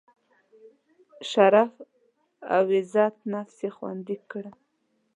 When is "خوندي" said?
3.75-4.17